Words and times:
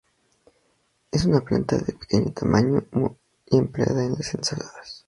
Es 1.11 1.25
una 1.25 1.41
planta 1.41 1.77
de 1.77 1.93
pequeño 1.93 2.31
tamaño 2.33 2.87
muy 2.93 3.11
empleada 3.51 4.03
en 4.03 4.13
las 4.13 4.33
ensaladas. 4.33 4.99